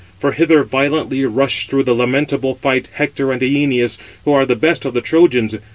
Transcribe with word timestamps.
For 0.17 0.31
hither 0.31 0.63
violently 0.63 1.23
rush 1.25 1.67
through 1.67 1.83
the 1.83 1.93
lamentable 1.93 2.55
fight 2.55 2.89
Hector 2.95 3.31
and 3.31 3.39
Æneas, 3.43 3.99
who 4.25 4.31
are 4.31 4.47
the 4.47 4.55
best 4.55 4.83
of 4.83 4.95
the 4.95 5.01
Trojans. 5.01 5.57